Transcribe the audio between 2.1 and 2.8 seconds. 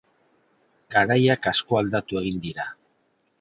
egin dira.